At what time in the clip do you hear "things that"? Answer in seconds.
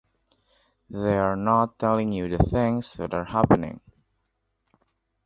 2.43-3.13